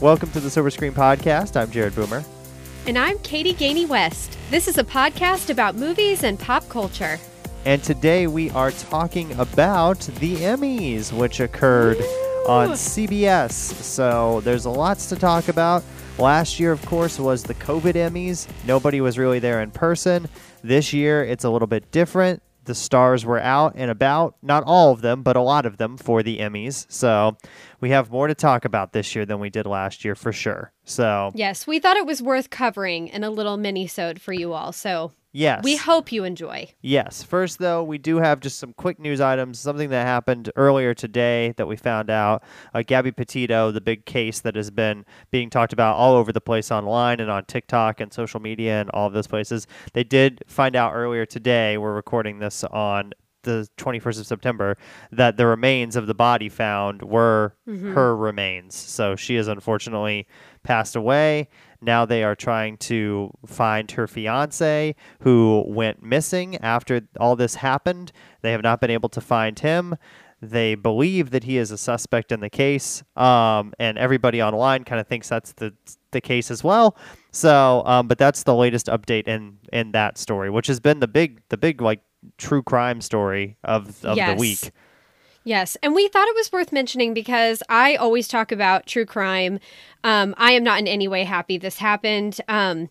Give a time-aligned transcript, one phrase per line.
[0.00, 1.60] Welcome to the Silver Screen Podcast.
[1.60, 2.24] I'm Jared Boomer.
[2.86, 4.38] And I'm Katie Gainey West.
[4.50, 7.18] This is a podcast about movies and pop culture.
[7.66, 12.44] And today we are talking about the Emmys, which occurred Ooh.
[12.48, 13.50] on CBS.
[13.50, 15.84] So there's lots to talk about.
[16.16, 18.48] Last year, of course, was the COVID Emmys.
[18.66, 20.30] Nobody was really there in person.
[20.62, 24.36] This year, it's a little bit different the stars were out and about.
[24.42, 26.86] Not all of them, but a lot of them for the Emmys.
[26.88, 27.36] So
[27.80, 30.72] we have more to talk about this year than we did last year for sure.
[30.84, 34.70] So yes, we thought it was worth covering in a little mini-sode for you all.
[34.70, 35.62] So Yes.
[35.62, 36.70] We hope you enjoy.
[36.80, 37.22] Yes.
[37.22, 39.60] First, though, we do have just some quick news items.
[39.60, 42.42] Something that happened earlier today that we found out.
[42.74, 46.40] Uh, Gabby Petito, the big case that has been being talked about all over the
[46.40, 49.66] place online and on TikTok and social media and all of those places.
[49.92, 51.78] They did find out earlier today.
[51.78, 53.12] We're recording this on
[53.42, 54.76] the 21st of September
[55.12, 57.94] that the remains of the body found were mm-hmm.
[57.94, 58.74] her remains.
[58.74, 60.26] So she is unfortunately
[60.62, 61.48] passed away.
[61.80, 68.12] Now they are trying to find her fiance who went missing after all this happened.
[68.42, 69.96] They have not been able to find him.
[70.42, 74.98] They believe that he is a suspect in the case, um, and everybody online kind
[74.98, 75.74] of thinks that's the
[76.12, 76.96] the case as well.
[77.30, 81.08] So, um, but that's the latest update in in that story, which has been the
[81.08, 82.00] big the big like
[82.38, 84.30] true crime story of of yes.
[84.30, 84.72] the week.
[85.42, 89.58] Yes, and we thought it was worth mentioning because I always talk about true crime.
[90.04, 92.38] Um, I am not in any way happy this happened.
[92.46, 92.90] Um,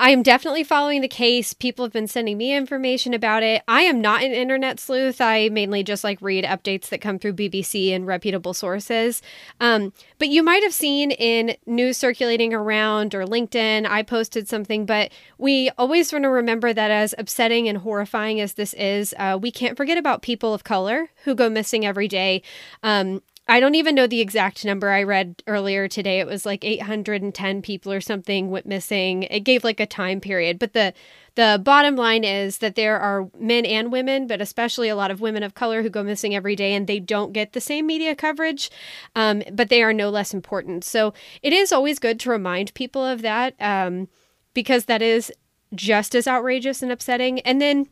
[0.00, 1.52] I am definitely following the case.
[1.52, 3.62] People have been sending me information about it.
[3.68, 5.20] I am not an internet sleuth.
[5.20, 9.20] I mainly just like read updates that come through BBC and reputable sources.
[9.60, 14.86] Um, but you might have seen in news circulating around or LinkedIn, I posted something.
[14.86, 19.38] But we always want to remember that as upsetting and horrifying as this is, uh,
[19.38, 22.40] we can't forget about people of color who go missing every day.
[22.82, 26.20] Um, I don't even know the exact number I read earlier today.
[26.20, 29.24] It was like 810 people or something went missing.
[29.24, 30.94] It gave like a time period, but the
[31.34, 35.20] the bottom line is that there are men and women, but especially a lot of
[35.20, 38.14] women of color who go missing every day and they don't get the same media
[38.14, 38.70] coverage,
[39.16, 40.84] um, but they are no less important.
[40.84, 41.12] So
[41.42, 44.06] it is always good to remind people of that um,
[44.54, 45.32] because that is
[45.74, 47.40] just as outrageous and upsetting.
[47.40, 47.88] And then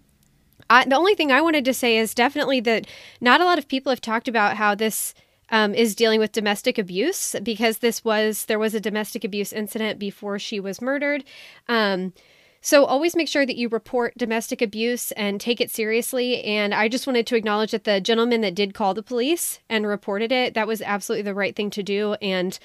[0.71, 2.87] I, the only thing I wanted to say is definitely that
[3.21, 5.15] not a lot of people have talked about how this
[5.51, 9.99] um, is dealing with domestic abuse because this was there was a domestic abuse incident
[9.99, 11.25] before she was murdered.
[11.69, 12.13] Um,
[12.61, 16.43] so always make sure that you report domestic abuse and take it seriously.
[16.43, 19.87] And I just wanted to acknowledge that the gentleman that did call the police and
[19.87, 22.15] reported it, that was absolutely the right thing to do.
[22.15, 22.59] And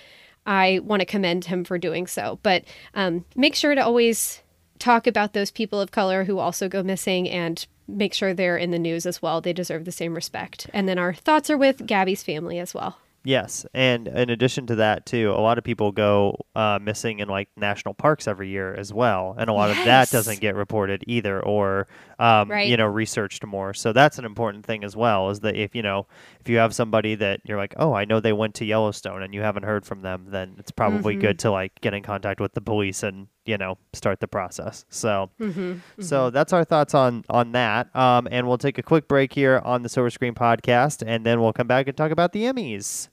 [0.45, 2.39] I want to commend him for doing so.
[2.44, 2.65] But
[2.95, 4.41] um, make sure to always
[4.79, 8.71] talk about those people of color who also go missing and make sure they're in
[8.71, 9.41] the news as well.
[9.41, 10.69] They deserve the same respect.
[10.73, 12.97] And then our thoughts are with Gabby's family as well.
[13.25, 17.29] Yes, and in addition to that, too, a lot of people go uh, missing in
[17.29, 19.79] like national parks every year as well, and a lot yes.
[19.79, 21.88] of that doesn't get reported either, or
[22.19, 22.67] um, right.
[22.67, 23.73] you know, researched more.
[23.73, 25.29] So that's an important thing as well.
[25.29, 26.05] Is that if you know
[26.41, 29.33] if you have somebody that you're like, oh, I know they went to Yellowstone, and
[29.33, 31.21] you haven't heard from them, then it's probably mm-hmm.
[31.21, 34.85] good to like get in contact with the police and you know start the process.
[34.89, 35.59] So mm-hmm.
[35.59, 36.01] Mm-hmm.
[36.01, 37.93] so that's our thoughts on on that.
[37.95, 41.41] Um, and we'll take a quick break here on the Silver Screen podcast, and then
[41.41, 43.09] we'll come back and talk about the Emmys.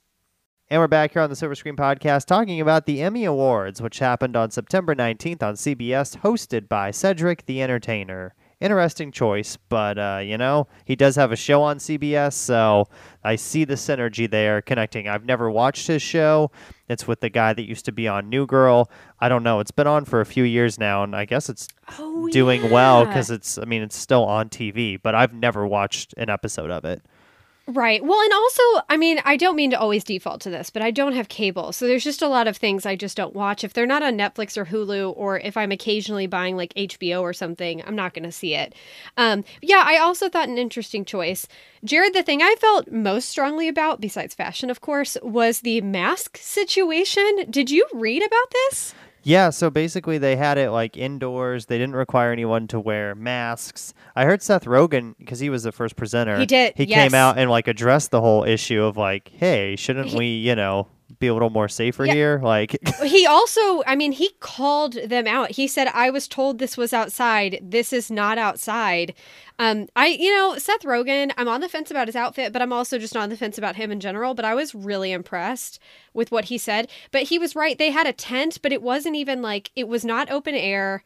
[0.73, 3.99] And we're back here on the Silver Screen Podcast talking about the Emmy Awards, which
[3.99, 8.37] happened on September 19th on CBS, hosted by Cedric the Entertainer.
[8.61, 12.89] Interesting choice, but, uh, you know, he does have a show on CBS, so
[13.25, 15.09] I see the synergy there connecting.
[15.09, 16.51] I've never watched his show.
[16.87, 18.91] It's with the guy that used to be on New Girl.
[19.19, 19.61] I don't know.
[19.61, 21.69] It's been on for a few years now, and I guess it's
[21.99, 22.71] oh, doing yeah.
[22.71, 26.71] well because it's, I mean, it's still on TV, but I've never watched an episode
[26.71, 27.03] of it.
[27.67, 28.05] Right.
[28.05, 30.91] Well, and also, I mean, I don't mean to always default to this, but I
[30.91, 31.73] don't have cable.
[31.73, 33.63] So there's just a lot of things I just don't watch.
[33.63, 37.33] If they're not on Netflix or Hulu, or if I'm occasionally buying like HBO or
[37.33, 38.75] something, I'm not going to see it.
[39.17, 41.47] Um, yeah, I also thought an interesting choice.
[41.85, 46.39] Jared, the thing I felt most strongly about, besides fashion, of course, was the mask
[46.39, 47.47] situation.
[47.49, 48.95] Did you read about this?
[49.23, 51.67] Yeah, so basically they had it like indoors.
[51.67, 53.93] They didn't require anyone to wear masks.
[54.17, 56.39] I heard Seth Rogen because he was the first presenter.
[56.39, 56.75] He did.
[56.77, 57.11] He yes.
[57.11, 60.55] came out and like addressed the whole issue of like, hey, shouldn't he, we, you
[60.55, 62.13] know, be a little more safer yeah.
[62.15, 62.41] here.
[62.43, 65.53] Like he also, I mean, he called them out.
[65.53, 67.59] He said, "I was told this was outside.
[67.63, 69.15] This is not outside."
[69.59, 71.33] Um, I, you know, Seth Rogen.
[71.37, 73.77] I'm on the fence about his outfit, but I'm also just on the fence about
[73.77, 74.35] him in general.
[74.35, 75.79] But I was really impressed
[76.15, 76.89] with what he said.
[77.11, 77.77] But he was right.
[77.77, 81.03] They had a tent, but it wasn't even like it was not open air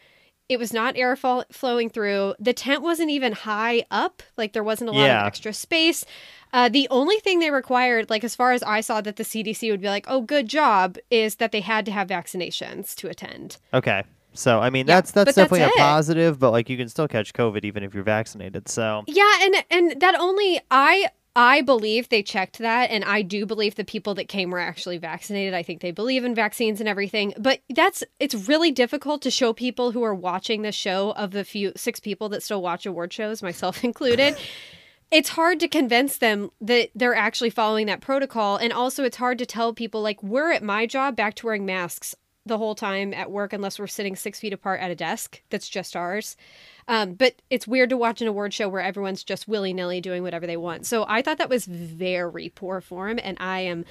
[0.49, 2.35] It was not air fall- flowing through.
[2.38, 4.23] The tent wasn't even high up.
[4.37, 5.23] Like there wasn't a lot yeah.
[5.23, 6.05] of extra space.
[6.52, 9.70] Uh, the only thing they required, like as far as I saw that the CDC
[9.70, 13.56] would be like, oh, good job, is that they had to have vaccinations to attend.
[13.73, 14.05] Okay.
[14.35, 17.08] So I mean yeah, that's that's definitely that's a positive, but like you can still
[17.08, 18.69] catch COVID even if you're vaccinated.
[18.69, 23.44] So Yeah, and and that only I I believe they checked that, and I do
[23.44, 25.52] believe the people that came were actually vaccinated.
[25.52, 27.34] I think they believe in vaccines and everything.
[27.36, 31.44] But that's it's really difficult to show people who are watching the show of the
[31.44, 34.36] few six people that still watch award shows, myself included.
[35.10, 39.38] it's hard to convince them that they're actually following that protocol, and also it's hard
[39.38, 42.14] to tell people like we're at my job back to wearing masks
[42.46, 45.69] the whole time at work unless we're sitting six feet apart at a desk that's
[45.69, 46.37] just ours.
[46.87, 50.23] Um, but it's weird to watch an award show where everyone's just willy nilly doing
[50.23, 50.85] whatever they want.
[50.85, 53.87] So I thought that was very poor form, and I am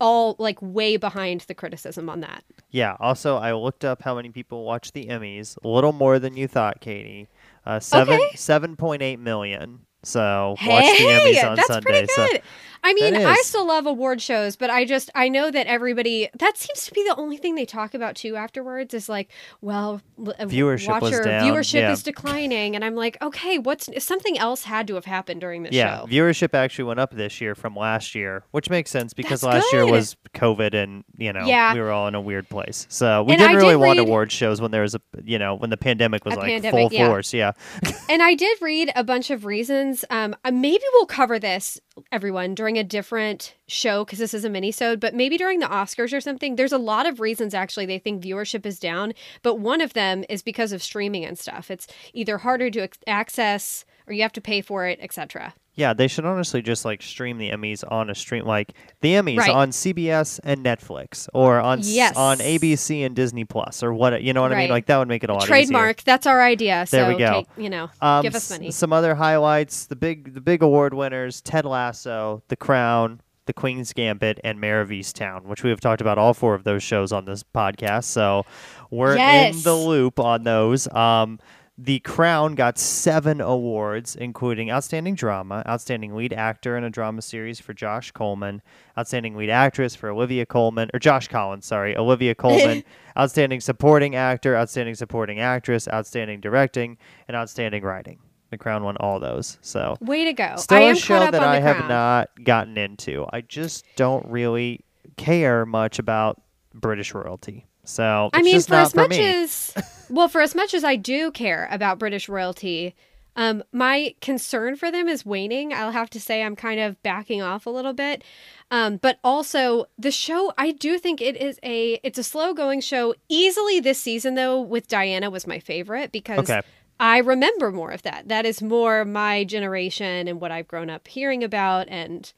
[0.00, 2.44] all like way behind the criticism on that.
[2.70, 2.96] Yeah.
[3.00, 5.58] Also, I looked up how many people watch the Emmys.
[5.64, 7.28] A little more than you thought, Katie.
[7.66, 8.36] Uh, seven okay.
[8.36, 9.80] seven point eight million.
[10.02, 11.90] So hey, watch the Emmys on that's Sunday.
[11.90, 12.30] Pretty good.
[12.32, 12.38] So
[12.82, 16.56] I mean, I still love award shows, but I just I know that everybody that
[16.56, 19.30] seems to be the only thing they talk about too afterwards is like,
[19.60, 21.50] well, uh, viewership watcher, was down.
[21.50, 21.92] Viewership yeah.
[21.92, 25.72] is declining, and I'm like, okay, what's something else had to have happened during this
[25.72, 26.06] yeah, show?
[26.06, 29.66] viewership actually went up this year from last year, which makes sense because That's last
[29.70, 29.76] good.
[29.76, 31.74] year was COVID, and you know yeah.
[31.74, 32.86] we were all in a weird place.
[32.88, 35.00] So we and didn't I really did want read, award shows when there was a
[35.24, 37.08] you know when the pandemic was like pandemic, full yeah.
[37.08, 37.34] force.
[37.34, 37.52] Yeah.
[38.08, 39.87] and I did read a bunch of reasons.
[40.10, 41.80] Um, uh, maybe we'll cover this
[42.12, 46.12] everyone during a different show because this is a mini-sode but maybe during the oscars
[46.12, 46.56] or something.
[46.56, 49.12] There's a lot of reasons actually they think viewership is down
[49.42, 51.70] but one of them is because of streaming and stuff.
[51.70, 56.08] It's either harder to access or you have to pay for it etc yeah, they
[56.08, 59.50] should honestly just like stream the Emmys on a stream, like the Emmys right.
[59.50, 62.16] on CBS and Netflix, or on yes.
[62.16, 64.58] on ABC and Disney Plus, or what you know what right.
[64.58, 64.70] I mean.
[64.70, 65.98] Like that would make it a lot trademark.
[65.98, 66.04] Easier.
[66.04, 66.84] That's our idea.
[66.90, 67.32] There so, we go.
[67.32, 68.68] Take, you know, um, give us money.
[68.68, 73.52] S- some other highlights: the big the big award winners: Ted Lasso, The Crown, The
[73.52, 76.82] Queen's Gambit, and Mare of Easttown, which we have talked about all four of those
[76.82, 78.04] shows on this podcast.
[78.04, 78.44] So
[78.90, 79.54] we're yes.
[79.54, 80.92] in the loop on those.
[80.92, 81.38] Um,
[81.80, 87.60] the Crown got seven awards, including Outstanding Drama, Outstanding Lead Actor in a Drama Series
[87.60, 88.62] for Josh Coleman,
[88.98, 92.82] Outstanding Lead Actress for Olivia Coleman, or Josh Collins, sorry, Olivia Coleman,
[93.18, 96.98] Outstanding Supporting Actor, Outstanding Supporting Actress, Outstanding Directing,
[97.28, 98.18] and Outstanding Writing.
[98.50, 99.58] The Crown won all those.
[99.60, 100.54] So way to go!
[100.56, 103.24] Still a show that I have not gotten into.
[103.32, 104.80] I just don't really
[105.16, 106.42] care much about
[106.74, 107.67] British royalty.
[107.88, 109.24] So I mean, for as for much me.
[109.24, 109.74] as
[110.10, 112.94] well, for as much as I do care about British royalty,
[113.34, 115.72] um, my concern for them is waning.
[115.72, 118.22] I'll have to say I'm kind of backing off a little bit.
[118.70, 122.82] Um, but also the show, I do think it is a it's a slow going
[122.82, 123.14] show.
[123.30, 126.60] Easily this season though, with Diana was my favorite because okay.
[127.00, 128.28] I remember more of that.
[128.28, 132.30] That is more my generation and what I've grown up hearing about and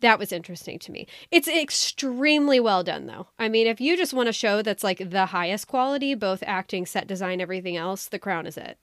[0.00, 1.06] that was interesting to me.
[1.30, 3.28] It's extremely well done, though.
[3.38, 6.86] I mean, if you just want a show that's like the highest quality, both acting,
[6.86, 8.78] set design, everything else, The Crown is it.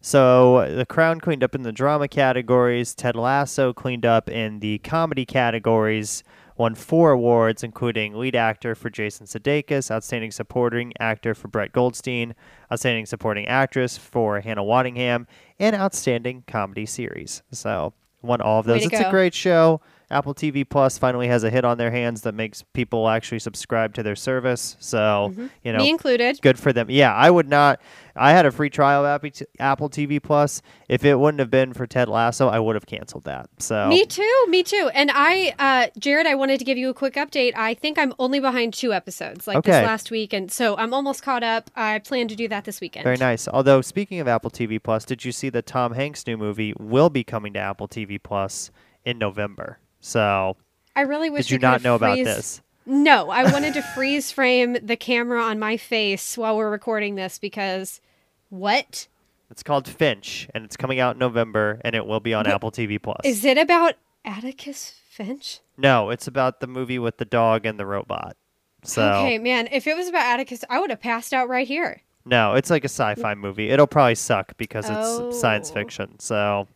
[0.00, 2.94] So The Crown cleaned up in the drama categories.
[2.94, 6.22] Ted Lasso cleaned up in the comedy categories.
[6.56, 12.34] Won four awards, including lead actor for Jason Sudeikis, outstanding supporting actor for Brett Goldstein,
[12.72, 15.26] outstanding supporting actress for Hannah Waddingham,
[15.60, 17.42] and outstanding comedy series.
[17.52, 18.84] So won all of those.
[18.84, 19.08] It's go.
[19.08, 19.80] a great show.
[20.10, 23.92] Apple TV Plus finally has a hit on their hands that makes people actually subscribe
[23.94, 24.76] to their service.
[24.80, 25.46] So, mm-hmm.
[25.62, 26.40] you know, me included.
[26.40, 26.90] Good for them.
[26.90, 27.80] Yeah, I would not.
[28.16, 29.22] I had a free trial of
[29.60, 30.62] Apple TV Plus.
[30.88, 33.48] If it wouldn't have been for Ted Lasso, I would have canceled that.
[33.58, 34.90] So me too, me too.
[34.94, 37.52] And I, uh, Jared, I wanted to give you a quick update.
[37.54, 39.72] I think I'm only behind two episodes, like okay.
[39.72, 41.70] this last week, and so I'm almost caught up.
[41.76, 43.04] I plan to do that this weekend.
[43.04, 43.46] Very nice.
[43.46, 47.10] Although speaking of Apple TV Plus, did you see that Tom Hanks' new movie will
[47.10, 48.70] be coming to Apple TV Plus
[49.04, 49.78] in November?
[50.00, 50.56] So
[50.96, 52.20] I really wish did you not know freeze...
[52.20, 52.62] about this?
[52.86, 57.38] No, I wanted to freeze frame the camera on my face while we're recording this
[57.38, 58.00] because
[58.48, 59.08] what?
[59.50, 62.46] It's called Finch, and it's coming out in November, and it will be on?
[62.46, 63.20] Apple TV Plus.
[63.24, 65.60] Is it about Atticus Finch?
[65.76, 68.36] No, it's about the movie with the dog and the robot.
[68.84, 72.00] So okay, man, if it was about Atticus, I would have passed out right here.
[72.24, 73.70] No, it's like a sci-fi movie.
[73.70, 75.30] It'll probably suck because it's oh.
[75.32, 76.18] science fiction.
[76.20, 76.68] So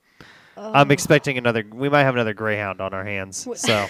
[0.56, 1.64] I'm expecting another.
[1.72, 3.48] We might have another Greyhound on our hands.
[3.56, 3.86] So.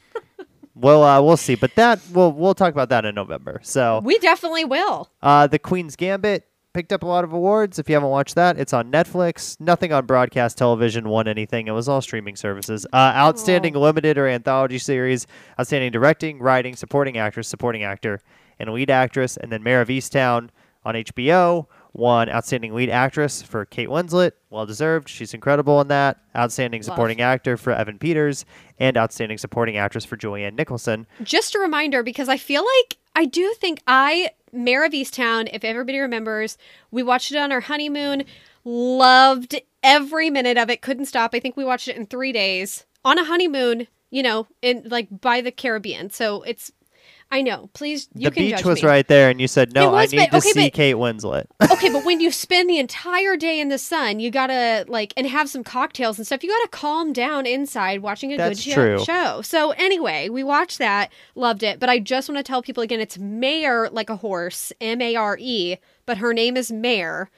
[0.74, 3.60] well, uh, we'll see, but that we'll we'll talk about that in November.
[3.62, 5.10] So we definitely will.
[5.22, 7.78] Uh, the Queen's Gambit picked up a lot of awards.
[7.78, 9.58] If you haven't watched that, it's on Netflix.
[9.60, 11.66] Nothing on broadcast television won anything.
[11.66, 12.86] It was all streaming services.
[12.92, 13.80] Uh, outstanding oh.
[13.80, 15.26] limited or anthology series,
[15.58, 18.20] outstanding directing, writing, supporting actress, supporting actor,
[18.58, 20.50] and lead actress, and then Mare of Easttown
[20.84, 24.32] on HBO won Outstanding Lead Actress for Kate Winslet.
[24.50, 25.08] Well deserved.
[25.08, 26.18] She's incredible in that.
[26.36, 27.26] Outstanding Supporting Love.
[27.26, 28.44] Actor for Evan Peters
[28.78, 31.06] and Outstanding Supporting Actress for Julianne Nicholson.
[31.22, 35.64] Just a reminder because I feel like I do think I, Mare of Easttown, if
[35.64, 36.56] everybody remembers,
[36.90, 38.24] we watched it on our honeymoon.
[38.64, 40.82] Loved every minute of it.
[40.82, 41.34] Couldn't stop.
[41.34, 45.08] I think we watched it in three days on a honeymoon, you know, in like
[45.20, 46.10] by the Caribbean.
[46.10, 46.70] So it's
[47.32, 47.70] I know.
[47.74, 48.88] Please, you the can beach was me.
[48.88, 49.92] right there, and you said no.
[49.92, 51.46] Was, I need but, to see but, Kate Winslet.
[51.70, 55.28] okay, but when you spend the entire day in the sun, you gotta like and
[55.28, 56.42] have some cocktails and stuff.
[56.42, 59.04] You gotta calm down inside watching a That's good true.
[59.04, 59.42] show.
[59.42, 61.78] So anyway, we watched that, loved it.
[61.78, 65.14] But I just want to tell people again, it's Mayor like a horse, M A
[65.14, 67.30] R E, but her name is Mayor,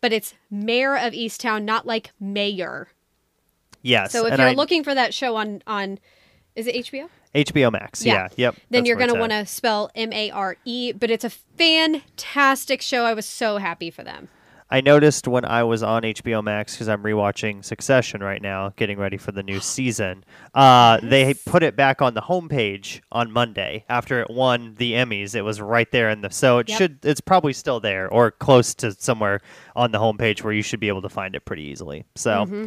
[0.00, 2.86] but it's Mayor of Easttown, not like Mayor.
[3.82, 4.12] Yes.
[4.12, 4.52] So if you're I...
[4.52, 5.98] looking for that show on on,
[6.54, 7.08] is it HBO?
[7.34, 8.04] HBO Max.
[8.04, 8.28] Yeah.
[8.36, 8.48] yeah.
[8.48, 8.56] Yep.
[8.70, 12.80] Then you're going to want to spell M A R E, but it's a fantastic
[12.80, 13.04] show.
[13.04, 14.28] I was so happy for them.
[14.70, 18.98] I noticed when I was on HBO Max because I'm rewatching Succession right now, getting
[18.98, 20.24] ready for the new season.
[20.54, 21.10] Uh, yes.
[21.10, 25.34] They put it back on the homepage on Monday after it won the Emmys.
[25.34, 26.78] It was right there in the so it yep.
[26.78, 29.40] should it's probably still there or close to somewhere
[29.76, 32.04] on the homepage where you should be able to find it pretty easily.
[32.14, 32.30] So.
[32.30, 32.66] Mm-hmm.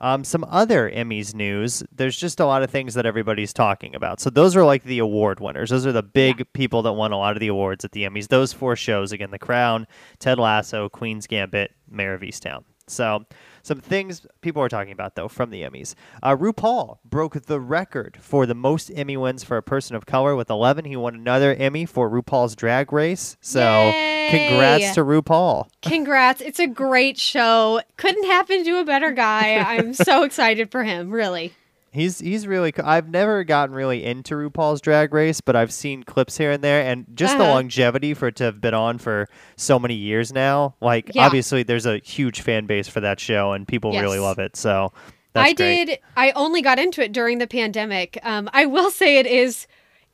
[0.00, 1.82] Um, some other Emmys news.
[1.92, 4.20] There's just a lot of things that everybody's talking about.
[4.20, 5.70] So those are like the award winners.
[5.70, 6.44] Those are the big yeah.
[6.52, 8.28] people that won a lot of the awards at the Emmys.
[8.28, 9.86] Those four shows again: The Crown,
[10.18, 12.64] Ted Lasso, Queen's Gambit, Mare of Easttown.
[12.86, 13.24] So
[13.68, 15.94] some things people are talking about, though, from the Emmys.
[16.22, 20.34] Uh, RuPaul broke the record for the most Emmy wins for a person of color
[20.34, 20.86] with 11.
[20.86, 23.36] He won another Emmy for RuPaul's Drag Race.
[23.40, 24.28] So, Yay!
[24.30, 25.68] congrats to RuPaul.
[25.82, 26.40] Congrats.
[26.40, 27.80] It's a great show.
[27.96, 29.56] Couldn't happen to a better guy.
[29.58, 31.52] I'm so excited for him, really.
[31.90, 32.72] He's he's really.
[32.76, 36.82] I've never gotten really into RuPaul's Drag Race, but I've seen clips here and there,
[36.82, 37.44] and just uh-huh.
[37.44, 40.74] the longevity for it to have been on for so many years now.
[40.80, 41.24] Like yeah.
[41.24, 44.02] obviously, there's a huge fan base for that show, and people yes.
[44.02, 44.56] really love it.
[44.56, 44.92] So
[45.34, 45.86] I great.
[45.86, 45.98] did.
[46.16, 48.18] I only got into it during the pandemic.
[48.22, 49.66] Um, I will say it is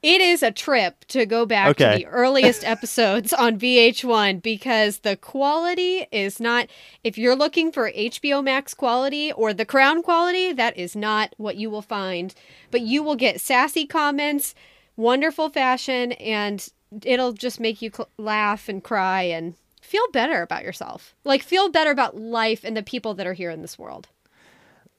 [0.04, 1.92] it is a trip to go back okay.
[1.92, 6.68] to the earliest episodes on VH1 because the quality is not,
[7.02, 11.56] if you're looking for HBO Max quality or the Crown quality, that is not what
[11.56, 12.34] you will find.
[12.70, 14.54] But you will get sassy comments,
[14.94, 16.68] wonderful fashion, and
[17.02, 21.14] it'll just make you cl- laugh and cry and feel better about yourself.
[21.24, 24.08] Like, feel better about life and the people that are here in this world.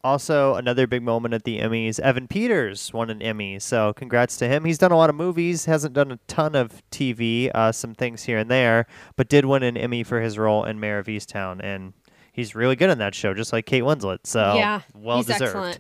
[0.05, 1.99] Also, another big moment at the Emmys.
[1.99, 4.63] Evan Peters won an Emmy, so congrats to him.
[4.63, 8.21] He's done a lot of movies, hasn't done a ton of TV, uh, some things
[8.21, 8.85] here and there,
[9.15, 11.93] but did win an Emmy for his role in Mare of Easttown, and
[12.31, 14.19] he's really good in that show, just like Kate Winslet.
[14.25, 15.41] So yeah, well deserved.
[15.41, 15.79] Excellent.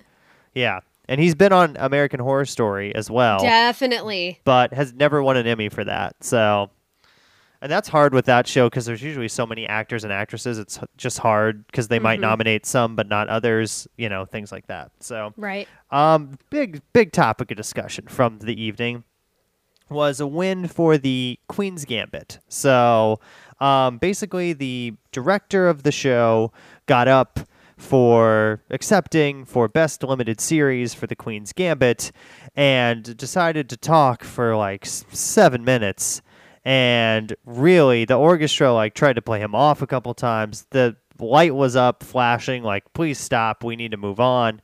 [0.55, 3.41] Yeah, and he's been on American Horror Story as well.
[3.41, 6.15] Definitely, but has never won an Emmy for that.
[6.23, 6.71] So
[7.65, 10.59] and that's hard with that show because there's usually so many actors and actresses.
[10.59, 12.03] It's just hard because they mm-hmm.
[12.03, 13.87] might nominate some but not others.
[13.97, 14.91] You know, things like that.
[14.99, 15.67] So right.
[15.89, 19.03] Um, big big topic of discussion from the evening
[19.89, 22.37] was a win for the Queen's Gambit.
[22.49, 23.19] So,
[23.59, 26.51] um, basically, the director of the show
[26.85, 27.39] got up
[27.77, 32.11] for accepting for best limited series for the Queen's Gambit
[32.55, 36.21] and decided to talk for like seven minutes
[36.65, 40.65] and really the orchestra like tried to play him off a couple times.
[40.71, 44.61] The light was up flashing like please stop we need to move on.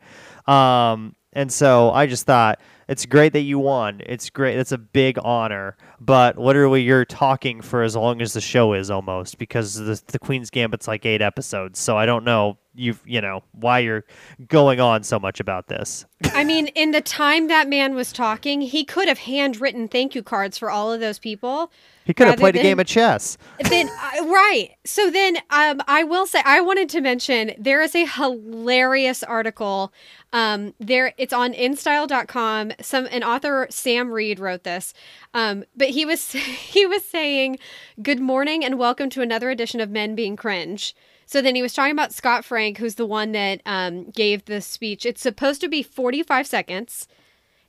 [0.48, 4.02] Um, and so i just thought it's great that you won.
[4.06, 8.42] It's great it's a big honor but literally you're talking for as long as the
[8.42, 11.80] show is almost because the, the queen's gambit's like eight episodes.
[11.80, 14.06] So i don't know you've you know why you're
[14.48, 18.62] going on so much about this i mean in the time that man was talking
[18.62, 21.72] he could have handwritten thank you cards for all of those people
[22.04, 23.38] he could have played than, a game of chess.
[23.70, 24.72] Then uh, right.
[24.84, 29.94] So then um, I will say I wanted to mention there is a hilarious article.
[30.34, 32.74] Um, there it's on InStyle.com.
[32.82, 34.94] Some an author Sam Reed wrote this.
[35.34, 37.60] Um, but he was he was saying,
[38.02, 40.96] "Good morning and welcome to another edition of Men Being Cringe."
[41.32, 44.60] So then he was talking about Scott Frank, who's the one that um, gave the
[44.60, 45.06] speech.
[45.06, 47.08] It's supposed to be 45 seconds.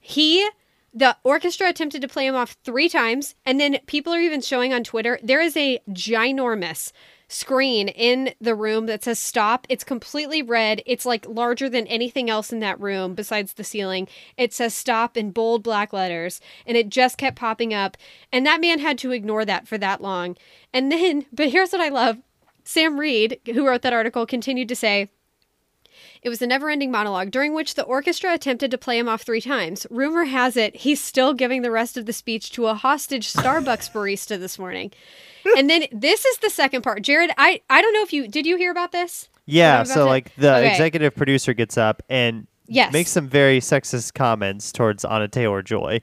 [0.00, 0.48] He
[0.92, 4.74] the orchestra attempted to play him off three times, and then people are even showing
[4.74, 6.90] on Twitter there is a ginormous
[7.28, 9.64] screen in the room that says stop.
[9.68, 10.82] It's completely red.
[10.84, 14.08] It's like larger than anything else in that room besides the ceiling.
[14.36, 17.96] It says stop in bold black letters, and it just kept popping up.
[18.32, 20.36] And that man had to ignore that for that long.
[20.74, 22.18] And then, but here's what I love
[22.64, 25.10] Sam Reed, who wrote that article, continued to say,
[26.22, 29.22] It was a never ending monologue during which the orchestra attempted to play him off
[29.22, 29.86] three times.
[29.90, 33.92] Rumor has it he's still giving the rest of the speech to a hostage Starbucks
[33.92, 34.92] barista this morning.
[35.56, 37.02] And then this is the second part.
[37.02, 39.28] Jared, I, I don't know if you did you hear about this?
[39.44, 40.70] Yeah, so like the okay.
[40.70, 42.92] executive producer gets up and yes.
[42.92, 46.00] makes some very sexist comments towards Anna Taylor Joy.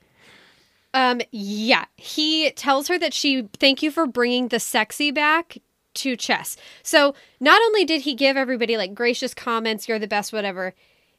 [0.94, 5.58] Um yeah, he tells her that she thank you for bringing the sexy back
[6.00, 6.58] to chess.
[6.84, 10.74] So not only did he give everybody like gracious comments, you're the best, whatever.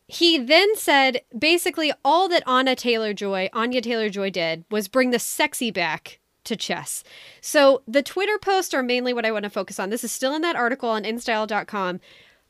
[0.06, 5.10] He then said basically all that Anna Taylor Joy, Anya Taylor Joy did was bring
[5.10, 7.04] the sexy back to chess.
[7.40, 9.90] So the Twitter posts are mainly what I want to focus on.
[9.90, 12.00] This is still in that article on InStyle.com.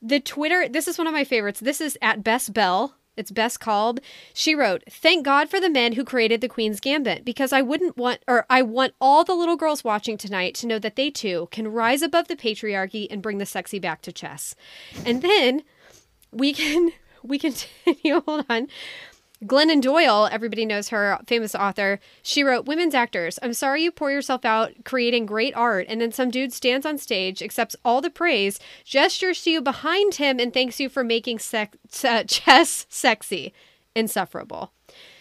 [0.01, 1.59] The Twitter, this is one of my favorites.
[1.59, 4.01] This is at Best Bell it's best called.
[4.33, 7.95] She wrote, Thank God for the men who created the Queen's Gambit, because I wouldn't
[7.95, 11.47] want, or I want all the little girls watching tonight to know that they too
[11.51, 14.55] can rise above the patriarchy and bring the sexy back to chess.
[15.05, 15.63] And then
[16.31, 16.91] we can,
[17.23, 18.67] we continue, hold on.
[19.45, 21.99] Glennon Doyle, everybody knows her, famous author.
[22.21, 26.11] She wrote, Women's actors, I'm sorry you pour yourself out creating great art, and then
[26.11, 30.53] some dude stands on stage, accepts all the praise, gestures to you behind him, and
[30.53, 33.53] thanks you for making sec- uh, chess sexy.
[33.95, 34.71] Insufferable.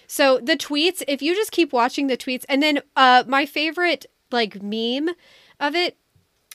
[0.07, 4.07] So the tweets, if you just keep watching the tweets, and then uh, my favorite
[4.31, 5.11] like meme
[5.59, 5.97] of it,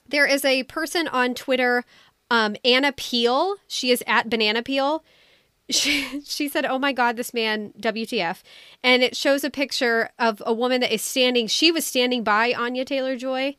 [0.08, 1.84] there is a person on Twitter,
[2.30, 3.56] um, Anna Peel.
[3.68, 5.04] She is at Banana Peel
[5.70, 8.42] she, she said, Oh my God, this man, WTF.
[8.84, 12.54] And it shows a picture of a woman that is standing, she was standing by
[12.54, 13.56] Anya Taylor Joy.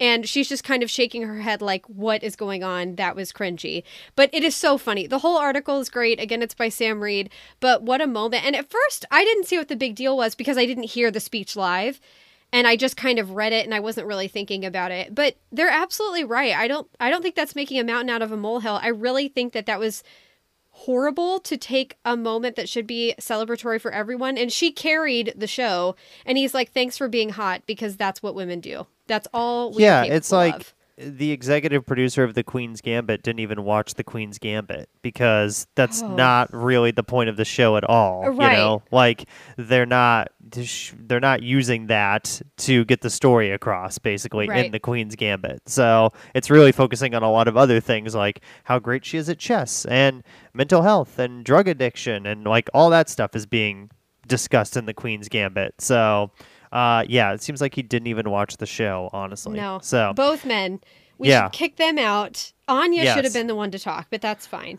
[0.00, 2.94] And she's just kind of shaking her head, like, what is going on?
[2.94, 3.82] That was cringy.
[4.14, 5.08] But it is so funny.
[5.08, 6.20] The whole article is great.
[6.20, 7.30] Again, it's by Sam Reed.
[7.58, 8.44] But what a moment.
[8.44, 11.10] And at first, I didn't see what the big deal was because I didn't hear
[11.10, 12.00] the speech live
[12.52, 15.14] and I just kind of read it and I wasn't really thinking about it.
[15.14, 16.54] But they're absolutely right.
[16.54, 18.78] I don't I don't think that's making a mountain out of a molehill.
[18.82, 20.02] I really think that that was
[20.78, 24.38] horrible to take a moment that should be celebratory for everyone.
[24.38, 25.96] And she carried the show.
[26.24, 28.86] And he's like, thanks for being hot because that's what women do.
[29.08, 29.74] That's all.
[29.80, 34.02] yeah, it's like of the executive producer of the Queen's Gambit didn't even watch the
[34.02, 36.08] Queen's Gambit because that's oh.
[36.08, 38.28] not really the point of the show at all.
[38.28, 38.52] Right.
[38.52, 40.32] You know, like they're not
[40.98, 44.66] they're not using that to get the story across basically right.
[44.66, 45.68] in the Queen's Gambit.
[45.68, 49.28] So, it's really focusing on a lot of other things like how great she is
[49.28, 53.90] at chess and mental health and drug addiction and like all that stuff is being
[54.26, 55.74] discussed in the Queen's Gambit.
[55.80, 56.30] So,
[56.72, 59.56] uh, yeah, it seems like he didn't even watch the show, honestly.
[59.56, 59.80] No.
[59.82, 60.80] So both men.
[61.18, 61.46] We yeah.
[61.46, 62.52] should kick them out.
[62.68, 63.14] Anya yes.
[63.14, 64.78] should have been the one to talk, but that's fine.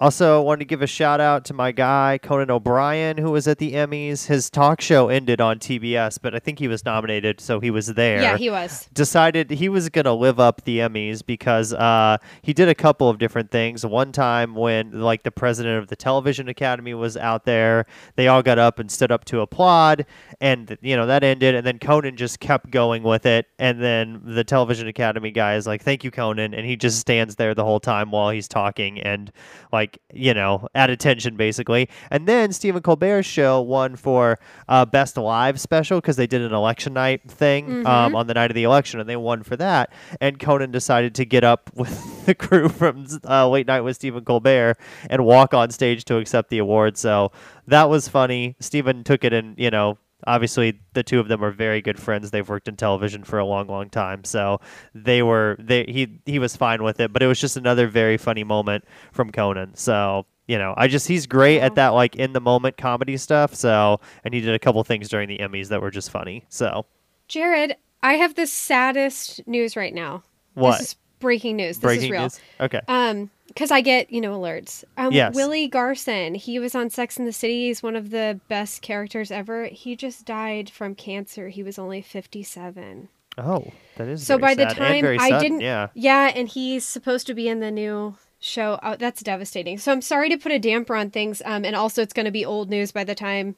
[0.00, 3.48] Also, I wanted to give a shout out to my guy Conan O'Brien, who was
[3.48, 4.26] at the Emmys.
[4.26, 7.88] His talk show ended on TBS, but I think he was nominated, so he was
[7.88, 8.22] there.
[8.22, 8.88] Yeah, he was.
[8.92, 13.08] Decided he was going to live up the Emmys because uh, he did a couple
[13.08, 13.84] of different things.
[13.84, 17.84] One time when, like, the president of the Television Academy was out there,
[18.14, 20.06] they all got up and stood up to applaud,
[20.40, 21.56] and you know that ended.
[21.56, 25.66] And then Conan just kept going with it, and then the Television Academy guy is
[25.66, 29.00] like, "Thank you, Conan," and he just stands there the whole time while he's talking,
[29.00, 29.32] and
[29.72, 31.88] like like you know at attention basically.
[32.10, 36.52] And then Stephen Colbert's show won for uh, best live special because they did an
[36.52, 37.86] election night thing um, mm-hmm.
[37.86, 39.92] um, on the night of the election, and they won for that.
[40.20, 44.24] And Conan decided to get up with the crew from uh, Late Night with Stephen
[44.24, 44.76] Colbert
[45.08, 46.96] and walk on stage to accept the award.
[46.96, 47.32] So
[47.66, 48.56] that was funny.
[48.60, 52.30] Stephen took it and you know obviously the two of them are very good friends.
[52.30, 54.24] They've worked in television for a long long time.
[54.24, 54.60] So
[54.94, 57.12] they were they he he was fine with it.
[57.12, 59.74] But it was just another very funny moment from conan.
[59.74, 63.54] So you know i just he's great at that like in the moment comedy stuff.
[63.54, 66.44] So and he did a couple things during the emmys that were just funny.
[66.48, 66.86] So.
[67.28, 70.22] Jared i have the saddest news right now.
[70.54, 70.78] What?
[70.78, 71.76] this is breaking news.
[71.76, 72.22] This breaking is real.
[72.22, 72.40] news?
[72.60, 72.80] okay.
[72.88, 74.84] Um because I get you know alerts.
[74.96, 75.34] Um, yes.
[75.34, 77.66] Willie Garson, he was on Sex in the City.
[77.66, 79.66] He's one of the best characters ever.
[79.66, 81.48] He just died from cancer.
[81.48, 83.08] He was only fifty-seven.
[83.36, 84.38] Oh, that is so.
[84.38, 87.70] by the time I sudden, didn't, yeah, yeah, and he's supposed to be in the
[87.70, 88.78] new show.
[88.82, 89.78] Oh, that's devastating.
[89.78, 91.42] So I'm sorry to put a damper on things.
[91.44, 93.56] Um, and also it's going to be old news by the time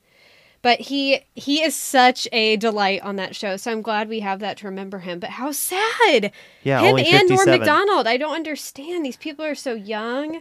[0.62, 4.40] but he he is such a delight on that show, so I'm glad we have
[4.40, 5.18] that to remember him.
[5.18, 6.32] But how sad!
[6.62, 8.06] Yeah, him and Norm Macdonald.
[8.06, 9.04] I don't understand.
[9.04, 10.40] These people are so young.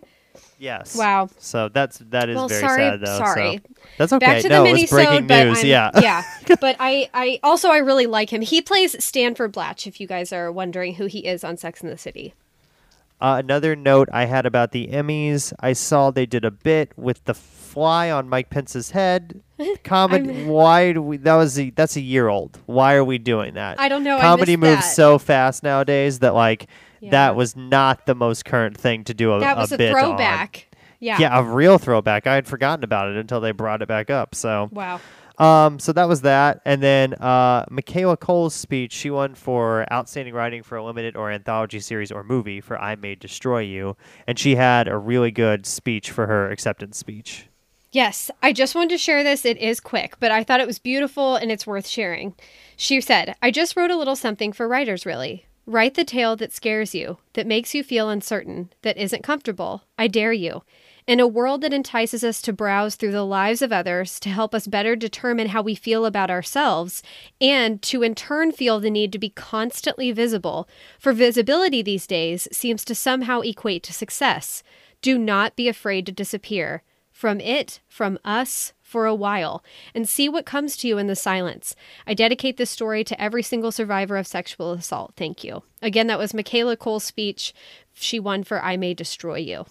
[0.58, 0.96] Yes.
[0.96, 1.30] Wow.
[1.38, 3.18] So that's that is well, very sorry, sad though.
[3.18, 3.58] Sorry.
[3.58, 4.26] So that's okay.
[4.26, 5.64] Back to no, the mini breaking news.
[5.64, 5.92] Yeah.
[6.00, 6.24] yeah.
[6.62, 8.42] But I I also I really like him.
[8.42, 9.88] He plays Stanford Blatch.
[9.88, 12.34] If you guys are wondering who he is on Sex in the City.
[13.22, 17.26] Uh, another note I had about the Emmys, I saw they did a bit with
[17.26, 19.42] the fly on Mike Pence's head.
[19.84, 20.46] Comedy.
[20.46, 21.18] why do we?
[21.18, 22.60] That was a, that's a year old.
[22.66, 23.80] Why are we doing that?
[23.80, 24.20] I don't know.
[24.20, 24.96] Comedy moves that.
[24.96, 26.68] so fast nowadays that like
[27.02, 27.12] yeah.
[27.12, 30.68] that was not the most current thing to do a, that was a, a throwback.
[30.74, 30.80] On.
[31.02, 31.18] Yeah.
[31.20, 32.28] Yeah, a real throwback.
[32.28, 34.36] I had forgotten about it until they brought it back up.
[34.36, 35.00] So Wow.
[35.40, 38.92] Um, so that was that, and then uh, Michaela Coel's speech.
[38.92, 42.96] She won for outstanding writing for a limited or anthology series or movie for "I
[42.96, 43.96] May Destroy You,"
[44.28, 47.48] and she had a really good speech for her acceptance speech.
[47.92, 49.46] Yes, I just wanted to share this.
[49.46, 52.36] It is quick, but I thought it was beautiful and it's worth sharing.
[52.76, 55.48] She said, I just wrote a little something for writers, really.
[55.66, 59.84] Write the tale that scares you, that makes you feel uncertain, that isn't comfortable.
[59.98, 60.62] I dare you.
[61.10, 64.54] In a world that entices us to browse through the lives of others to help
[64.54, 67.02] us better determine how we feel about ourselves,
[67.42, 70.70] and to in turn feel the need to be constantly visible,
[71.00, 74.62] for visibility these days seems to somehow equate to success.
[75.02, 79.64] Do not be afraid to disappear from it, from us, for a while,
[79.96, 81.76] and see what comes to you in the silence.
[82.06, 85.14] I dedicate this story to every single survivor of sexual assault.
[85.18, 85.64] Thank you.
[85.82, 87.52] Again, that was Michaela Coel's speech.
[87.96, 89.66] She won for I May Destroy You.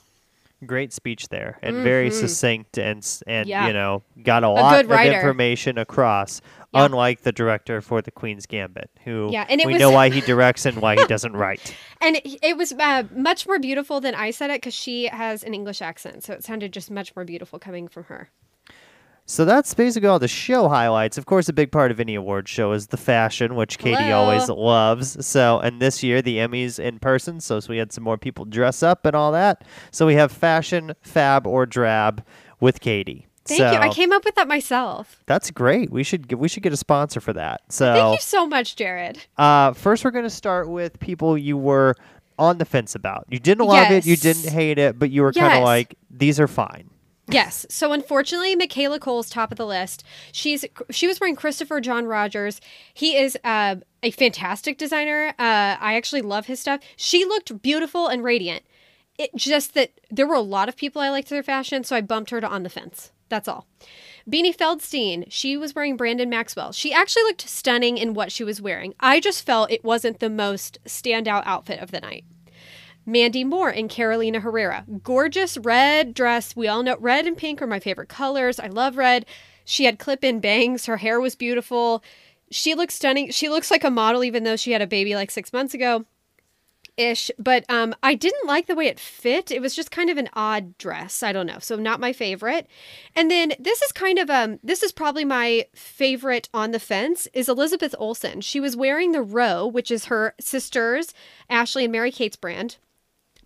[0.66, 1.84] Great speech there, and mm-hmm.
[1.84, 3.68] very succinct, and and yeah.
[3.68, 6.40] you know got a, a lot of information across.
[6.74, 6.84] Yeah.
[6.84, 9.80] Unlike the director for The Queen's Gambit, who yeah, and we was...
[9.80, 11.74] know why he directs and why he doesn't write.
[12.00, 15.42] And it, it was uh, much more beautiful than I said it because she has
[15.42, 18.30] an English accent, so it sounded just much more beautiful coming from her.
[19.30, 21.18] So that's basically all the show highlights.
[21.18, 24.20] Of course, a big part of any award show is the fashion, which Katie Hello.
[24.20, 25.24] always loves.
[25.24, 28.46] So, and this year the Emmys in person, so, so we had some more people
[28.46, 29.64] dress up and all that.
[29.90, 32.24] So we have fashion, fab, or drab
[32.58, 33.26] with Katie.
[33.44, 33.76] Thank so, you.
[33.78, 35.22] I came up with that myself.
[35.26, 35.90] That's great.
[35.90, 37.60] We should get, we should get a sponsor for that.
[37.68, 39.26] So thank you so much, Jared.
[39.36, 41.96] Uh, first, we're going to start with people you were
[42.38, 43.26] on the fence about.
[43.28, 44.06] You didn't love yes.
[44.06, 46.88] it, you didn't hate it, but you were kind of like, these are fine.
[47.30, 47.66] Yes.
[47.68, 50.02] So unfortunately, Michaela Coel's top of the list.
[50.32, 52.60] She's she was wearing Christopher John Rogers.
[52.94, 55.28] He is uh, a fantastic designer.
[55.38, 56.80] Uh, I actually love his stuff.
[56.96, 58.62] She looked beautiful and radiant.
[59.18, 62.00] It just that there were a lot of people I liked their fashion, so I
[62.00, 63.10] bumped her to on the fence.
[63.28, 63.66] That's all.
[64.28, 66.72] Beanie Feldstein, she was wearing Brandon Maxwell.
[66.72, 68.94] She actually looked stunning in what she was wearing.
[69.00, 72.24] I just felt it wasn't the most standout outfit of the night.
[73.08, 74.84] Mandy Moore and Carolina Herrera.
[75.02, 76.54] Gorgeous red dress.
[76.54, 78.60] We all know red and pink are my favorite colors.
[78.60, 79.24] I love red.
[79.64, 80.86] She had clip in bangs.
[80.86, 82.04] Her hair was beautiful.
[82.50, 83.30] She looks stunning.
[83.30, 86.04] She looks like a model, even though she had a baby like six months ago
[86.98, 87.30] ish.
[87.38, 89.50] But um, I didn't like the way it fit.
[89.50, 91.22] It was just kind of an odd dress.
[91.22, 91.58] I don't know.
[91.60, 92.66] So, not my favorite.
[93.14, 97.28] And then this is kind of um, this is probably my favorite on the fence
[97.32, 98.42] is Elizabeth Olsen.
[98.42, 101.14] She was wearing the Row, which is her sisters,
[101.48, 102.76] Ashley and Mary Kate's brand.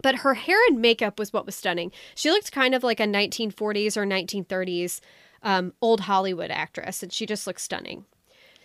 [0.03, 1.93] But her hair and makeup was what was stunning.
[2.15, 5.01] She looked kind of like a 1940s or 1930s
[5.43, 8.05] um, old Hollywood actress, and she just looked stunning.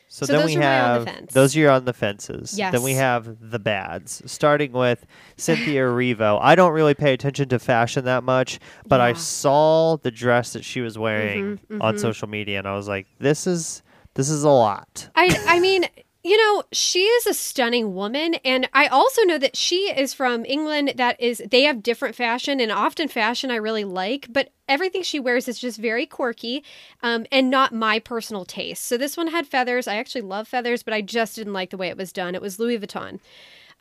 [0.09, 1.33] So, So then those we on have the fence.
[1.33, 2.57] those are on the fences.
[2.57, 2.71] Yes.
[2.71, 6.39] Then we have the bads, starting with Cynthia Erivo.
[6.41, 10.63] I don't really pay attention to fashion that much, but I saw the dress that
[10.63, 11.99] she was wearing Mhm, on mhm.
[11.99, 15.85] social media, and I was like, "This is this is a lot." I I mean,
[16.27, 20.43] you know, she is a stunning woman and I also know that she is from
[20.43, 25.03] England that is they have different fashion and often fashion I really like, but everything
[25.03, 26.65] she wears is just very quirky
[27.01, 28.83] um, and not my personal taste.
[28.83, 29.87] So this one had feathers.
[29.87, 32.35] I actually love feathers, but I just didn't like the way it was done.
[32.35, 33.19] It was Louis Vuitton.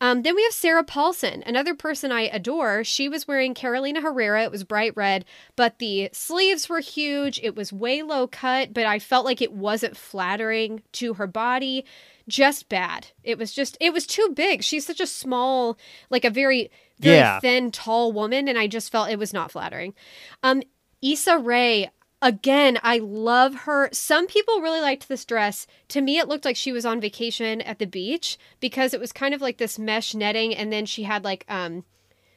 [0.01, 2.85] Um, then we have Sarah Paulson, another person I adore.
[2.85, 4.45] She was wearing Carolina Herrera.
[4.45, 5.25] It was bright red,
[5.57, 7.41] but the sleeves were huge.
[7.43, 11.87] It was way low cut, but I felt like it wasn't flattering to her body.
[12.29, 13.09] Just bad.
[13.23, 14.63] It was just, it was too big.
[14.65, 15.79] She's such a small,
[16.11, 17.39] like a very, very Yeah.
[17.41, 19.95] thin, tall woman, and I just felt it was not flattering.
[20.43, 20.63] Um,
[21.01, 23.89] Issa Rae, again, I love her.
[23.93, 25.69] Some people really liked this dress.
[25.89, 29.13] To me, it looked like she was on vacation at the beach because it was
[29.13, 31.85] kind of like this mesh netting, and then she had like um,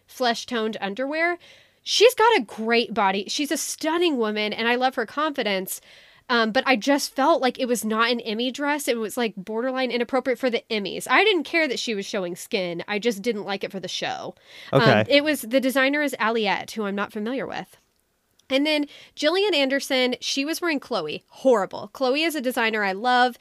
[0.05, 1.39] flesh toned underwear.
[1.81, 3.25] She's got a great body.
[3.27, 5.81] She's a stunning woman, and I love her confidence.
[6.29, 8.87] Um, but I just felt like it was not an Emmy dress.
[8.87, 11.07] It was like borderline inappropriate for the Emmys.
[11.09, 12.83] I didn't care that she was showing skin.
[12.87, 14.35] I just didn't like it for the show.
[14.71, 14.91] Okay.
[14.91, 17.77] Um, it was the designer is Aliette, who I'm not familiar with.
[18.49, 21.23] And then Gillian Anderson, she was wearing Chloe.
[21.27, 21.89] Horrible.
[21.93, 23.37] Chloe is a designer I love.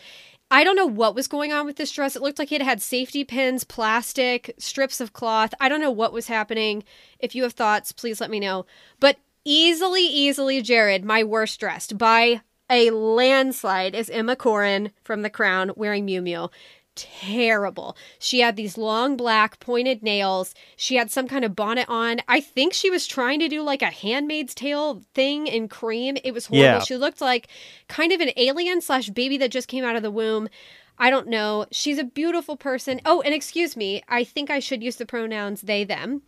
[0.50, 2.16] I don't know what was going on with this dress.
[2.16, 5.52] It looked like it had safety pins, plastic, strips of cloth.
[5.60, 6.84] I don't know what was happening.
[7.18, 8.64] If you have thoughts, please let me know.
[8.98, 12.40] But easily, easily, Jared, my worst dressed by
[12.70, 16.50] a landslide is Emma Corrin from The Crown wearing Miu Miu.
[16.94, 17.96] Terrible.
[18.18, 20.52] She had these long black pointed nails.
[20.76, 22.18] She had some kind of bonnet on.
[22.26, 26.16] I think she was trying to do like a handmaid's tale thing in cream.
[26.24, 26.64] It was horrible.
[26.64, 26.80] Yeah.
[26.80, 27.46] She looked like
[27.86, 30.48] kind of an alien slash baby that just came out of the womb.
[30.98, 31.66] I don't know.
[31.70, 33.00] She's a beautiful person.
[33.04, 34.02] Oh, and excuse me.
[34.08, 36.22] I think I should use the pronouns they, them.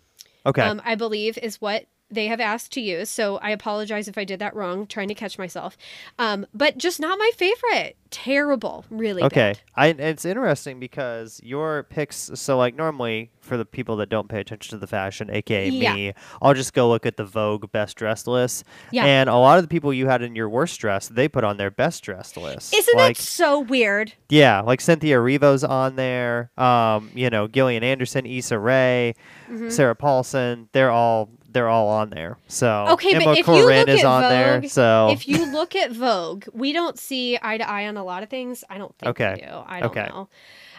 [0.46, 0.62] Okay.
[0.62, 3.08] Um, I believe is what they have asked to use.
[3.08, 5.76] So I apologize if I did that wrong, trying to catch myself.
[6.18, 7.96] Um, but just not my favorite.
[8.10, 9.22] Terrible, really.
[9.22, 9.54] Okay.
[9.76, 12.30] I it's interesting because your picks.
[12.34, 15.94] So like normally for the people that don't pay attention to the fashion, aka Yeah.
[15.94, 18.64] me, I'll just go look at the Vogue best dressed list.
[18.90, 19.04] Yeah.
[19.04, 21.56] And a lot of the people you had in your worst dress, they put on
[21.56, 22.74] their best dressed list.
[22.74, 24.12] Isn't like, that so weird?
[24.28, 26.50] Yeah, like Cynthia Revo's on there.
[26.58, 29.14] Um, you know, Gillian Anderson, Issa Rae,
[29.50, 29.68] Mm-hmm.
[29.70, 30.68] Sarah Paulson.
[30.72, 32.38] They're all they're all on there.
[32.48, 34.60] So Okay, but Emma if you look is at on there.
[34.60, 38.04] Vogue, So If you look at Vogue, we don't see eye to eye on a
[38.04, 38.64] lot of things.
[38.70, 39.34] I don't think Okay.
[39.34, 39.62] we do.
[39.66, 40.06] I don't Okay.
[40.08, 40.28] know.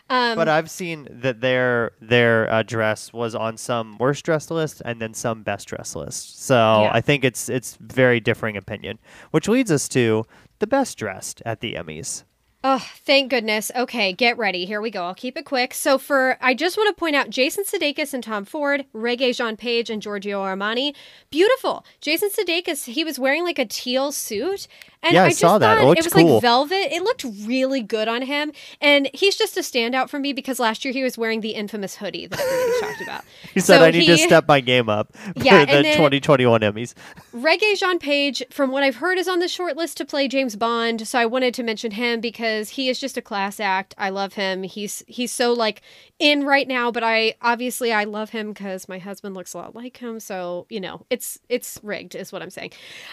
[0.10, 4.81] Um, but I've seen that their their uh, dress was on some worst dressed list
[4.84, 6.43] and then some best dressed list.
[6.43, 6.91] So Yeah.
[6.93, 8.99] I think it's it's very differing opinion,
[9.31, 10.25] which leads us to
[10.60, 12.23] the best dressed at the Emmys.
[12.63, 13.71] Oh, thank goodness.
[13.76, 14.65] Okay, get ready.
[14.65, 15.04] Here we go.
[15.04, 15.74] I'll keep it quick.
[15.74, 19.89] So, for I just want to point out Jason Sudeikis and Tom Ford, Regé-Jean Page
[19.89, 20.93] and Giorgio Armani.
[21.32, 21.84] Beautiful.
[22.02, 24.67] Jason Sudeikis, he was wearing like a teal suit.
[25.03, 25.79] And Yeah, I just saw that.
[25.79, 26.33] It looked was cool.
[26.35, 26.93] like velvet.
[26.93, 28.51] It looked really good on him.
[28.79, 31.95] And he's just a standout for me because last year he was wearing the infamous
[31.95, 33.23] hoodie that everybody talked about.
[33.53, 36.93] He said, So "I need to step my game up for Yeah, the 2021 Emmys."
[37.33, 41.07] Regé-Jean Page, from what I've heard, is on the short list to play James Bond.
[41.07, 43.95] So I wanted to mention him because he is just a class act.
[43.97, 44.63] I love him.
[44.63, 45.81] He's he's so like
[46.19, 49.75] in right now, but I obviously I love him because my husband looks a lot
[49.75, 50.19] like him.
[50.19, 52.71] So you know, it's it's rigged, is what I'm saying.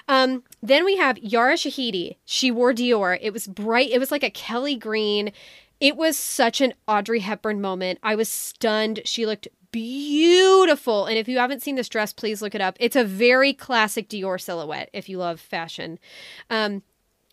[0.09, 2.17] Um, then we have Yara Shahidi.
[2.25, 3.19] She wore Dior.
[3.21, 3.91] It was bright.
[3.91, 5.33] It was like a Kelly green.
[5.81, 8.01] It was such an Audrey Hepburn moment.
[8.03, 9.01] I was stunned.
[9.05, 11.07] She looked beautiful.
[11.07, 12.77] And if you haven't seen this dress, please look it up.
[12.81, 15.99] It's a very classic Dior silhouette if you love fashion.
[16.51, 16.83] Um,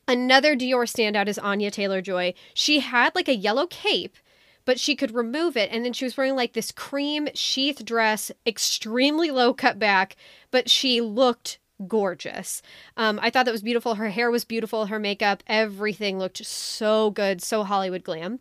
[0.07, 2.33] another Dior standout is Anya Taylor Joy.
[2.53, 4.17] She had like a yellow cape.
[4.65, 8.31] But she could remove it, and then she was wearing like this cream sheath dress,
[8.47, 10.15] extremely low cut back,
[10.49, 12.61] but she looked gorgeous.
[12.97, 13.95] Um, I thought that was beautiful.
[13.95, 14.87] Her hair was beautiful.
[14.87, 18.39] Her makeup, everything looked so good, so Hollywood glam.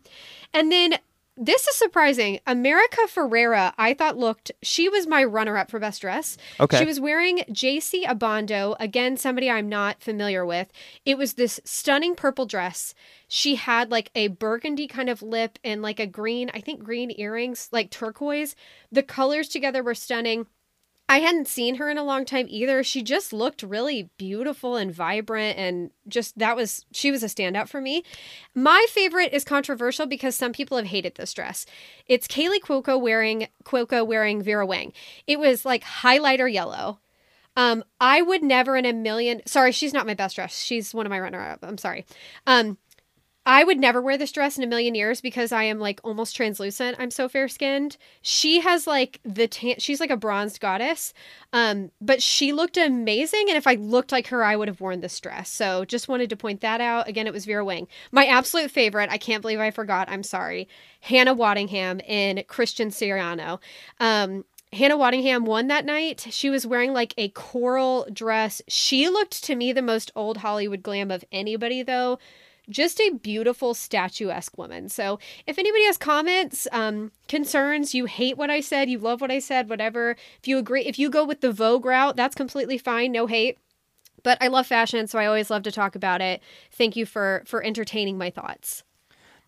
[0.53, 0.99] And then
[1.37, 2.39] this is surprising.
[2.47, 6.37] America Ferrera, I thought looked, she was my runner up for best dress.
[6.61, 6.79] Okay.
[6.79, 10.71] She was wearing JC Abondo, again, somebody I'm not familiar with.
[11.05, 12.93] It was this stunning purple dress.
[13.27, 17.11] She had like a burgundy kind of lip and like a green, I think green
[17.17, 18.55] earrings, like turquoise.
[18.89, 20.47] The colors together were stunning.
[21.07, 22.83] I hadn't seen her in a long time either.
[22.83, 27.69] She just looked really beautiful and vibrant and just that was she was a standout
[27.69, 28.03] for me.
[28.55, 31.65] My favorite is controversial because some people have hated this dress.
[32.07, 34.93] It's Kaley Cuoco wearing Cuoco wearing Vera Wang.
[35.27, 36.99] It was like highlighter yellow.
[37.57, 40.59] Um, I would never in a million sorry, she's not my best dress.
[40.59, 41.59] She's one of my runner up.
[41.61, 42.05] I'm sorry.
[42.47, 42.79] Um,
[43.47, 46.35] I would never wear this dress in a million years because I am like almost
[46.35, 46.97] translucent.
[46.99, 47.95] I'm so fair skinned.
[48.23, 49.75] She has like the tan.
[49.77, 51.13] She's like a bronzed goddess.
[51.53, 53.45] Um, but she looked amazing.
[53.47, 55.49] And if I looked like her, I would have worn this dress.
[55.51, 57.07] So just wanted to point that out.
[57.07, 57.87] Again, it was Vera Wang.
[58.11, 59.11] My absolute favorite.
[59.11, 60.09] I can't believe I forgot.
[60.09, 60.67] I'm sorry.
[61.01, 63.59] Hannah Waddingham in Christian Siriano.
[63.99, 66.25] Um, Hannah Waddingham won that night.
[66.31, 68.63] She was wearing like a coral dress.
[68.67, 72.17] She looked to me the most old Hollywood glam of anybody, though
[72.69, 74.89] just a beautiful statuesque woman.
[74.89, 79.31] So if anybody has comments, um, concerns, you hate what I said, you love what
[79.31, 80.15] I said, whatever.
[80.39, 83.11] If you agree, if you go with the Vogue route, that's completely fine.
[83.11, 83.57] No hate.
[84.23, 86.41] But I love fashion, so I always love to talk about it.
[86.71, 88.83] Thank you for for entertaining my thoughts.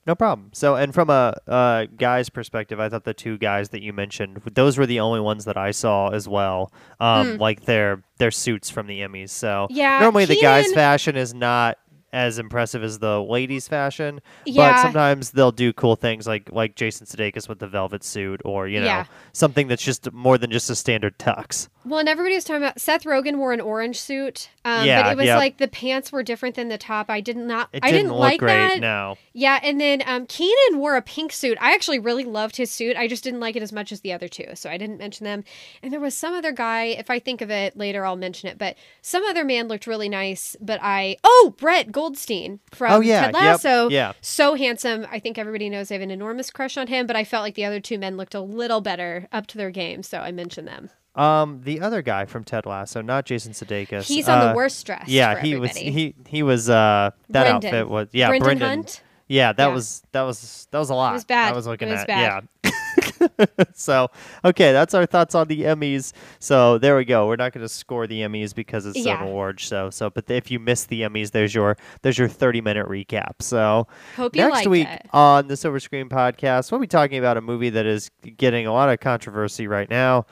[0.06, 0.52] No problem.
[0.54, 4.42] So, and from a uh, guy's perspective, I thought the two guys that you mentioned,
[4.54, 6.72] those were the only ones that I saw as well.
[7.02, 9.32] Um, like their their suits from the Emmys.
[9.32, 9.68] So.
[9.70, 11.78] Yeah, normally the guys' fashion is not
[12.14, 17.06] as impressive as the ladies' fashion, but sometimes they'll do cool things like like Jason
[17.06, 19.06] Sudeikis with the velvet suit, or you know Yeah.
[19.34, 21.68] something that's just more than just a standard tux.
[21.88, 25.12] Well, and everybody was talking about Seth Rogen wore an orange suit, um, Yeah, but
[25.14, 25.38] it was yep.
[25.38, 27.10] like the pants were different than the top.
[27.10, 28.50] I did not, It I didn't, didn't like great.
[28.54, 28.80] that.
[28.82, 29.18] No.
[29.34, 31.58] Yeah, and then um, Kenan wore a pink suit.
[31.62, 32.98] I actually really loved his suit.
[32.98, 35.24] I just didn't like it as much as the other two, so I didn't mention
[35.24, 35.44] them.
[35.82, 36.86] And there was some other guy.
[36.86, 38.58] If I think of it later, I'll mention it.
[38.58, 40.56] But some other man looked really nice.
[40.60, 43.90] But I oh Brett Goldstein from Oh, yeah, Ted yep, Lasso.
[43.90, 44.14] yeah.
[44.22, 45.08] so handsome.
[45.12, 47.08] I think everybody knows I have an enormous crush on him.
[47.08, 49.72] But I felt like the other two men looked a little better up to their
[49.72, 50.90] game, so I mentioned them.
[51.18, 54.04] Um, the other guy from Ted Lasso, not Jason Sudeikis.
[54.04, 55.08] He's on uh, the worst dress.
[55.08, 55.76] Yeah, he was.
[55.76, 56.70] He he was.
[56.70, 57.56] Uh, that Brendan.
[57.74, 58.08] outfit was.
[58.12, 58.68] Yeah, Brendan Brendan.
[58.70, 59.02] Hunt?
[59.30, 59.74] Yeah, that Yeah.
[59.74, 61.14] was that was that was a lot.
[61.14, 61.52] was bad.
[61.54, 62.08] I was looking It was at.
[62.08, 62.48] bad.
[62.64, 62.72] Yeah.
[63.74, 64.10] so
[64.46, 66.14] okay, that's our thoughts on the Emmys.
[66.40, 67.28] So there we go.
[67.28, 69.18] We're not going to score the Emmys because it's Yeah.
[69.20, 69.56] Civil War.
[69.58, 73.42] So so, but if you missed the Emmys, there's your there's your 30 minute recap.
[73.42, 75.08] So Hope you next week it.
[75.14, 78.72] on the Silver Screen Podcast, we'll be talking about a movie that is getting a
[78.74, 80.26] lot of controversy right now,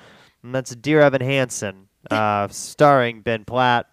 [0.46, 1.88] and that's Dear Evan Hansen.
[2.12, 3.88] uh, starring Ben Platt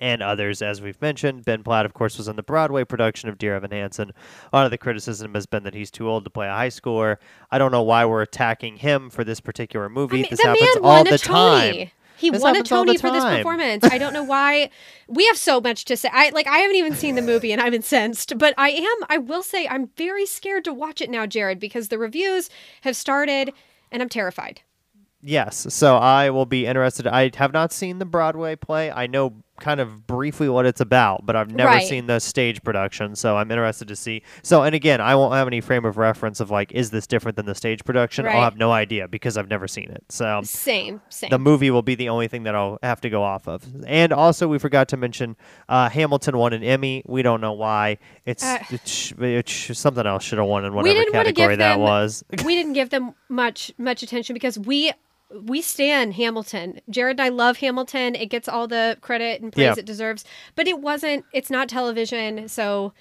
[0.00, 1.44] and others, as we've mentioned.
[1.46, 4.12] Ben Platt, of course, was in the Broadway production of Dear Evan Hansen.
[4.52, 6.68] A lot of the criticism has been that he's too old to play a high
[6.68, 7.16] schooler.
[7.50, 10.18] I don't know why we're attacking him for this particular movie.
[10.18, 11.72] I mean, this the happens all won the time.
[11.72, 11.92] Tony.
[12.18, 13.84] He This won a happens all the Tony for this performance.
[13.84, 14.70] I don't know why.
[15.06, 16.08] We have so much to say.
[16.12, 16.46] I like.
[16.46, 18.38] I haven't even seen the movie, and I'm incensed.
[18.38, 19.06] But I am.
[19.10, 22.48] I will say, I'm very scared to watch it now, Jared, because the reviews
[22.82, 23.52] have started,
[23.92, 24.62] and I'm terrified.
[25.26, 27.06] Yes, so I will be interested.
[27.08, 28.92] I have not seen the Broadway play.
[28.92, 31.86] I know kind of briefly what it's about, but I've never Right.
[31.88, 34.22] seen the stage production, so I'm interested to see.
[34.42, 37.36] So, and again, I won't have any frame of reference of like, is this different
[37.36, 38.26] than the stage production?
[38.26, 40.04] I'll have no idea because I've never seen it.
[40.10, 41.00] So, Same.
[41.08, 41.30] Same.
[41.30, 43.64] the movie will be the only thing that I'll have to go off of.
[43.86, 45.36] And also, we forgot to mention
[45.68, 47.02] uh, Hamilton won an Emmy.
[47.06, 47.96] We don't know why.
[48.26, 51.56] It's, Uh, it's, it's something else should have won in whatever didn't want to category
[51.56, 51.80] that them.
[51.80, 52.22] was.
[52.44, 54.92] we didn't give them much much attention because we
[55.30, 56.80] we stand Hamilton.
[56.88, 58.14] Jared and I love Hamilton.
[58.14, 59.74] It gets all the credit and praise Yeah.
[59.76, 60.24] it deserves.
[60.54, 61.24] But it wasn't.
[61.32, 62.92] It's not television, so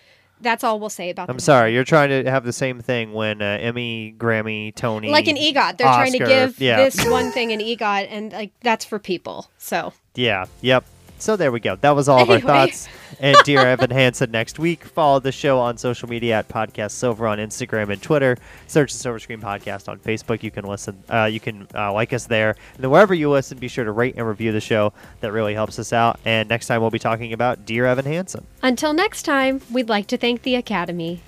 [0.41, 1.27] that's all we'll say about.
[1.27, 1.33] That.
[1.33, 5.27] I'm sorry, you're trying to have the same thing when uh, Emmy, Grammy, Tony, like
[5.27, 5.77] an EGOT.
[5.77, 6.77] They're trying to give yeah.
[6.77, 9.49] this one thing an EGOT, and like that's for people.
[9.57, 10.85] So Yeah, yep.
[11.17, 11.75] So there we go.
[11.77, 12.87] That was all of our thoughts.
[13.19, 14.83] And dear Evan Hansen next week.
[14.83, 18.37] Follow the show on social media at Podcast Silver on Instagram and Twitter.
[18.67, 20.43] Search the Silver Screen Podcast on Facebook.
[20.43, 21.01] You can listen.
[21.09, 22.55] Uh, you can uh, like us there.
[22.75, 24.93] And then wherever you listen, be sure to rate and review the show.
[25.21, 26.19] That really helps us out.
[26.25, 28.45] And next time we'll be talking about Dear Evan Hansen.
[28.61, 31.21] until next time, we'd like to thank the Academy.